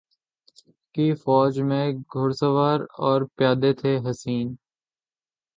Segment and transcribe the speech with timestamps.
[0.95, 4.47] کی فوج میں گھرسوار اور پیادے تھے حسین